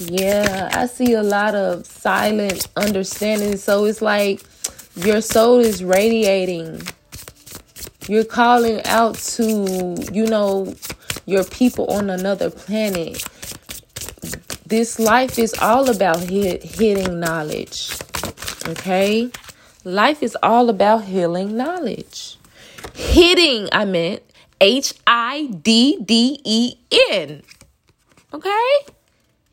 yeah, 0.00 0.70
I 0.72 0.86
see 0.86 1.12
a 1.12 1.22
lot 1.22 1.54
of 1.54 1.86
silent 1.86 2.68
understanding. 2.76 3.56
So 3.56 3.84
it's 3.84 4.00
like 4.02 4.40
Your 4.96 5.20
soul 5.20 5.60
is 5.60 5.84
radiating. 5.84 6.82
You're 8.08 8.24
calling 8.24 8.84
out 8.84 9.14
to, 9.36 9.96
you 10.12 10.26
know, 10.26 10.74
your 11.26 11.44
people 11.44 11.86
on 11.86 12.10
another 12.10 12.50
planet. 12.50 13.24
This 14.66 14.98
life 14.98 15.38
is 15.38 15.54
all 15.54 15.88
about 15.88 16.18
hit, 16.20 16.64
hitting 16.64 17.20
knowledge. 17.20 17.96
Okay? 18.66 19.30
Life 19.84 20.22
is 20.24 20.36
all 20.42 20.68
about 20.68 21.04
healing 21.04 21.56
knowledge. 21.56 22.36
Hitting, 22.94 23.68
I 23.72 23.84
meant 23.84 24.22
H 24.60 24.92
I 25.06 25.46
D 25.46 25.98
D 26.04 26.40
E 26.44 26.74
N. 27.12 27.42
Okay? 28.34 28.72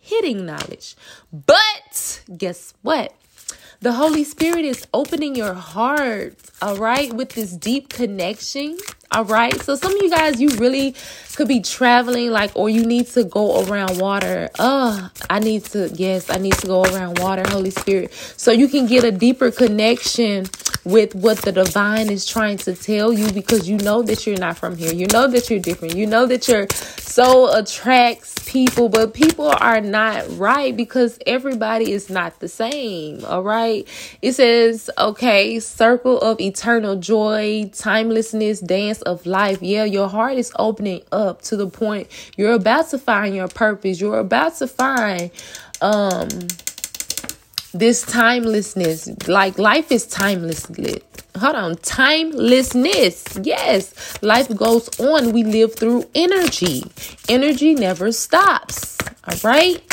Hitting 0.08 0.46
knowledge. 0.46 0.96
But 1.34 2.24
guess 2.38 2.74
what? 2.82 3.14
The 3.82 3.92
Holy 3.92 4.24
Spirit 4.24 4.64
is 4.64 4.88
opening 4.94 5.36
your 5.36 5.54
heart, 5.54 6.38
all 6.62 6.78
right, 6.78 7.12
with 7.12 7.32
this 7.32 7.52
deep 7.52 7.90
connection. 7.90 8.78
All 9.12 9.24
right. 9.26 9.60
So 9.62 9.76
some 9.76 9.96
of 9.96 10.02
you 10.02 10.10
guys, 10.10 10.42
you 10.42 10.50
really 10.58 10.94
could 11.36 11.48
be 11.48 11.62
traveling, 11.62 12.32
like, 12.32 12.52
or 12.56 12.70
you 12.70 12.86
need 12.86 13.08
to 13.08 13.24
go 13.24 13.64
around 13.64 14.00
water. 14.00 14.50
Oh, 14.60 15.10
I 15.30 15.40
need 15.40 15.64
to, 15.66 15.90
yes, 15.94 16.30
I 16.30 16.38
need 16.38 16.54
to 16.54 16.68
go 16.68 16.84
around 16.84 17.20
water, 17.20 17.44
Holy 17.48 17.70
Spirit. 17.70 18.12
So 18.36 18.52
you 18.52 18.68
can 18.68 18.86
get 18.86 19.04
a 19.04 19.12
deeper 19.12 19.52
connection 19.52 20.48
with 20.84 21.14
what 21.16 21.38
the 21.40 21.52
divine 21.52 22.10
is 22.10 22.26
trying 22.26 22.58
to 22.58 22.74
tell 22.74 23.14
you 23.14 23.32
because 23.32 23.70
you 23.70 23.78
know 23.78 24.02
that 24.02 24.26
you're 24.26 24.38
not 24.38 24.58
from 24.58 24.76
here. 24.76 24.94
You 24.94 25.08
know 25.08 25.28
that 25.28 25.50
you're 25.50 25.60
different. 25.60 25.96
You 25.96 26.08
know 26.08 26.26
that 26.26 26.48
your 26.48 26.68
soul 26.72 27.52
attracts 27.54 28.36
people, 28.46 28.88
but 28.88 29.14
people 29.14 29.50
are 29.50 29.82
not 29.82 30.26
right 30.38 30.76
because 30.76 31.20
everybody 31.28 31.92
is 31.92 32.10
not 32.10 32.40
the 32.40 32.48
same. 32.48 33.24
All 33.26 33.44
right. 33.44 33.88
It 34.22 34.34
says, 34.34 34.90
okay, 34.98 35.60
circle 35.60 36.20
of 36.20 36.40
eternal 36.40 36.96
joy, 36.96 37.70
timelessness, 37.74 38.62
dance 38.62 38.97
of 39.04 39.26
life. 39.26 39.62
Yeah, 39.62 39.84
your 39.84 40.10
heart 40.10 40.38
is 40.38 40.52
opening 40.58 41.02
up 41.12 41.42
to 41.44 41.58
the 41.58 41.68
point 41.68 42.08
you're 42.38 42.54
about 42.54 42.90
to 42.90 42.98
find 42.98 43.36
your 43.36 43.48
purpose. 43.48 44.00
You're 44.00 44.20
about 44.20 44.56
to 44.58 44.68
find, 44.68 45.32
um, 45.82 46.30
this 47.74 48.04
timelessness. 48.04 49.28
Like 49.28 49.58
life 49.60 49.92
is 49.92 50.08
timeless. 50.08 50.66
Hold 51.38 51.56
on. 51.56 51.76
Timelessness. 51.78 53.40
Yes. 53.44 54.22
Life 54.24 54.56
goes 54.56 55.00
on. 55.00 55.32
We 55.32 55.44
live 55.44 55.76
through 55.76 56.06
energy. 56.16 56.84
Energy 57.30 57.76
never 57.76 58.12
stops. 58.12 58.98
All 59.28 59.38
right 59.44 59.84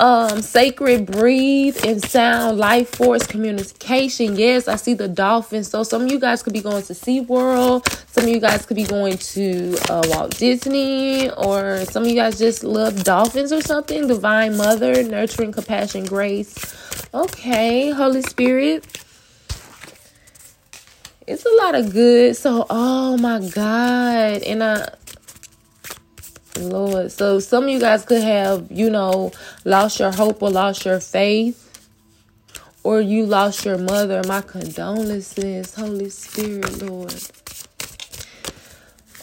um 0.00 0.42
sacred 0.42 1.06
breathe 1.06 1.76
and 1.84 2.02
sound 2.02 2.58
life 2.58 2.88
force 2.96 3.26
communication. 3.26 4.36
Yes 4.36 4.66
i 4.66 4.76
see 4.76 4.94
the 4.94 5.06
dolphins. 5.08 5.68
So 5.68 5.82
some 5.84 6.02
of 6.02 6.10
you 6.10 6.18
guys 6.18 6.42
could 6.42 6.52
be 6.52 6.60
going 6.60 6.82
to 6.84 6.92
SeaWorld. 6.92 7.88
Some 8.10 8.24
of 8.24 8.30
you 8.30 8.40
guys 8.40 8.66
could 8.66 8.76
be 8.76 8.84
going 8.84 9.18
to 9.18 9.76
uh, 9.88 10.02
walt 10.06 10.36
disney 10.36 11.30
or 11.30 11.84
some 11.84 12.02
of 12.02 12.08
you 12.08 12.16
guys 12.16 12.38
just 12.38 12.64
love 12.64 13.04
dolphins 13.04 13.52
or 13.52 13.60
something. 13.60 14.08
Divine 14.08 14.56
mother 14.56 15.02
nurturing 15.04 15.52
compassion 15.52 16.04
grace. 16.04 16.56
Okay 17.14 17.90
holy 17.90 18.22
spirit. 18.22 18.84
It's 21.26 21.46
a 21.46 21.54
lot 21.56 21.74
of 21.76 21.92
good. 21.92 22.36
So 22.36 22.66
oh 22.68 23.16
my 23.16 23.38
god. 23.48 24.42
And 24.42 24.62
i 24.64 24.88
Lord. 26.70 27.12
So 27.12 27.38
some 27.40 27.64
of 27.64 27.70
you 27.70 27.80
guys 27.80 28.04
could 28.04 28.22
have, 28.22 28.70
you 28.70 28.90
know, 28.90 29.32
lost 29.64 29.98
your 29.98 30.12
hope 30.12 30.42
or 30.42 30.50
lost 30.50 30.84
your 30.84 31.00
faith. 31.00 31.60
Or 32.82 33.00
you 33.00 33.24
lost 33.24 33.64
your 33.64 33.78
mother. 33.78 34.22
My 34.28 34.42
condolences, 34.42 35.74
Holy 35.74 36.10
Spirit, 36.10 36.82
Lord. 36.82 37.14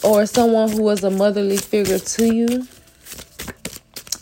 Or 0.04 0.26
someone 0.26 0.72
who 0.72 0.82
was 0.82 1.04
a 1.04 1.12
motherly 1.12 1.58
figure 1.58 2.00
to 2.00 2.34
you. 2.34 2.68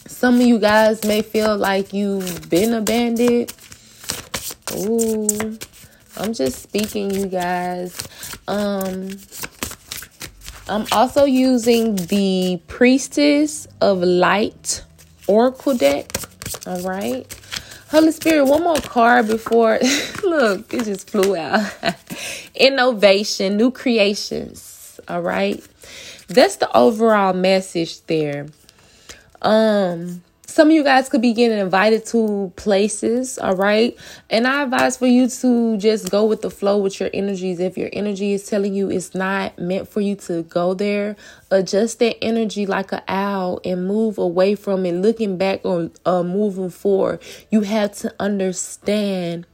Some 0.07 0.35
of 0.35 0.41
you 0.41 0.59
guys 0.59 1.05
may 1.05 1.21
feel 1.21 1.55
like 1.55 1.93
you've 1.93 2.49
been 2.49 2.73
abandoned. 2.73 3.53
Ooh. 4.75 5.57
I'm 6.17 6.33
just 6.33 6.61
speaking, 6.61 7.11
you 7.11 7.27
guys. 7.27 7.97
Um 8.47 9.09
I'm 10.69 10.85
also 10.91 11.25
using 11.25 11.95
the 11.95 12.61
Priestess 12.67 13.67
of 13.81 14.03
Light 14.03 14.83
Oracle 15.25 15.75
deck. 15.75 16.15
All 16.67 16.81
right. 16.81 17.25
Holy 17.89 18.11
Spirit, 18.11 18.45
one 18.45 18.63
more 18.63 18.75
card 18.75 19.27
before. 19.27 19.79
Look, 20.23 20.71
it 20.71 20.85
just 20.85 21.09
flew 21.09 21.35
out. 21.35 21.75
Innovation, 22.55 23.57
new 23.57 23.71
creations. 23.71 24.99
All 25.07 25.21
right. 25.21 25.59
That's 26.27 26.57
the 26.57 26.69
overall 26.77 27.33
message 27.33 28.05
there. 28.05 28.45
Um, 29.41 30.21
some 30.49 30.69
of 30.69 30.73
you 30.73 30.83
guys 30.83 31.09
could 31.09 31.21
be 31.21 31.33
getting 31.33 31.59
invited 31.59 32.05
to 32.07 32.51
places, 32.55 33.37
all 33.37 33.55
right? 33.55 33.95
And 34.29 34.47
I 34.47 34.63
advise 34.63 34.97
for 34.97 35.05
you 35.05 35.27
to 35.27 35.77
just 35.77 36.09
go 36.09 36.25
with 36.25 36.41
the 36.41 36.49
flow 36.49 36.79
with 36.79 36.99
your 36.99 37.09
energies. 37.13 37.59
If 37.59 37.77
your 37.77 37.89
energy 37.93 38.33
is 38.33 38.45
telling 38.45 38.73
you 38.73 38.89
it's 38.89 39.13
not 39.13 39.57
meant 39.59 39.87
for 39.87 40.01
you 40.01 40.15
to 40.15 40.43
go 40.43 40.73
there, 40.73 41.15
adjust 41.51 41.99
that 41.99 42.21
energy 42.23 42.65
like 42.65 42.91
an 42.91 43.01
owl 43.07 43.61
and 43.63 43.87
move 43.87 44.17
away 44.17 44.55
from 44.55 44.85
it, 44.85 44.93
looking 44.93 45.37
back 45.37 45.61
or 45.63 45.91
uh, 46.05 46.23
moving 46.23 46.71
forward. 46.71 47.21
You 47.51 47.61
have 47.61 47.93
to 47.97 48.13
understand 48.19 49.45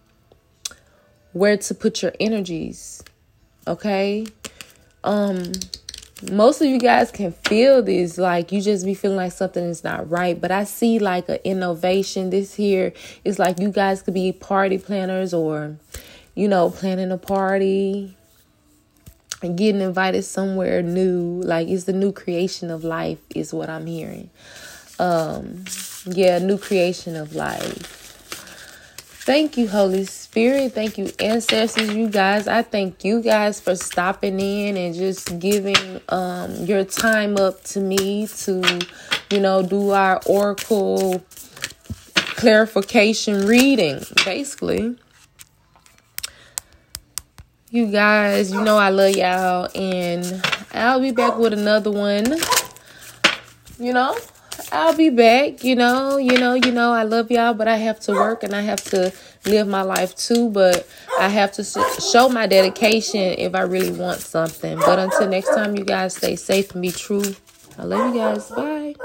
where 1.33 1.57
to 1.57 1.73
put 1.75 2.01
your 2.01 2.13
energies, 2.21 3.03
okay? 3.67 4.25
Um, 5.03 5.51
most 6.31 6.61
of 6.61 6.67
you 6.67 6.79
guys 6.79 7.11
can 7.11 7.31
feel 7.31 7.83
this 7.83 8.17
like 8.17 8.51
you 8.51 8.61
just 8.61 8.85
be 8.85 8.93
feeling 8.93 9.17
like 9.17 9.33
something 9.33 9.65
is 9.65 9.83
not 9.83 10.09
right 10.09 10.39
but 10.39 10.49
i 10.49 10.63
see 10.63 10.97
like 10.97 11.27
an 11.27 11.39
innovation. 11.43 12.29
This 12.29 12.55
here 12.55 12.93
is 13.23 13.37
like 13.37 13.59
you 13.59 13.69
guys 13.69 14.01
could 14.01 14.13
be 14.13 14.31
party 14.31 14.77
planners 14.77 15.33
or 15.33 15.77
you 16.33 16.47
know 16.47 16.69
planning 16.69 17.11
a 17.11 17.17
party 17.17 18.15
and 19.41 19.57
getting 19.57 19.81
invited 19.81 20.23
somewhere 20.23 20.81
new. 20.81 21.41
Like 21.43 21.67
it's 21.67 21.83
the 21.83 21.93
new 21.93 22.11
creation 22.11 22.71
of 22.71 22.83
life 22.83 23.19
is 23.33 23.53
what 23.53 23.69
i'm 23.69 23.85
hearing. 23.85 24.29
Um 24.99 25.65
yeah 26.05 26.39
new 26.39 26.57
creation 26.57 27.15
of 27.15 27.33
life 27.35 28.04
Thank 29.25 29.57
you, 29.57 29.67
Holy 29.67 30.05
Spirit. 30.05 30.73
Thank 30.73 30.99
you, 30.99 31.11
ancestors, 31.17 31.91
you 31.95 32.07
guys. 32.09 32.47
I 32.47 32.61
thank 32.61 33.03
you 33.03 33.23
guys 33.23 33.59
for 33.59 33.75
stopping 33.75 34.39
in 34.39 34.77
and 34.77 34.93
just 34.93 35.39
giving 35.39 35.99
um, 36.09 36.53
your 36.65 36.85
time 36.85 37.35
up 37.37 37.63
to 37.63 37.79
me 37.79 38.27
to, 38.27 38.81
you 39.31 39.39
know, 39.39 39.63
do 39.63 39.89
our 39.89 40.21
oracle 40.27 41.23
clarification 42.13 43.47
reading, 43.47 44.03
basically. 44.25 44.95
You 47.71 47.87
guys, 47.87 48.51
you 48.51 48.61
know 48.61 48.77
I 48.77 48.89
love 48.89 49.15
y'all, 49.15 49.69
and 49.73 50.39
I'll 50.71 50.99
be 50.99 51.09
back 51.09 51.39
with 51.39 51.53
another 51.53 51.89
one. 51.89 52.37
You 53.79 53.91
know? 53.91 54.15
I'll 54.71 54.95
be 54.95 55.09
back. 55.09 55.63
You 55.63 55.75
know, 55.75 56.17
you 56.17 56.37
know, 56.37 56.53
you 56.53 56.71
know, 56.71 56.91
I 56.93 57.03
love 57.03 57.31
y'all, 57.31 57.53
but 57.53 57.67
I 57.67 57.77
have 57.77 57.99
to 58.01 58.13
work 58.13 58.43
and 58.43 58.53
I 58.53 58.61
have 58.61 58.83
to 58.85 59.13
live 59.45 59.67
my 59.67 59.81
life 59.81 60.15
too. 60.15 60.49
But 60.49 60.87
I 61.19 61.29
have 61.29 61.51
to 61.53 61.63
show 61.63 62.29
my 62.29 62.47
dedication 62.47 63.21
if 63.37 63.55
I 63.55 63.61
really 63.61 63.91
want 63.91 64.19
something. 64.21 64.77
But 64.79 64.99
until 64.99 65.27
next 65.27 65.49
time, 65.53 65.75
you 65.75 65.83
guys 65.85 66.15
stay 66.15 66.35
safe 66.35 66.71
and 66.73 66.81
be 66.81 66.91
true. 66.91 67.35
I 67.77 67.83
love 67.83 68.05
you 68.05 68.13
guys. 68.13 68.49
Bye. 68.49 68.95